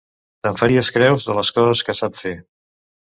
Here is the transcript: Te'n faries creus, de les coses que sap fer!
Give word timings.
Te'n 0.45 0.55
faries 0.61 0.87
creus, 0.95 1.25
de 1.27 1.35
les 1.39 1.51
coses 1.57 1.83
que 1.91 1.95
sap 1.99 2.17
fer! 2.23 2.33